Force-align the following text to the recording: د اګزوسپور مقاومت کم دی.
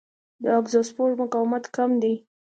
د 0.43 0.45
اګزوسپور 0.59 1.09
مقاومت 1.21 1.63
کم 1.75 1.91
دی. 2.01 2.13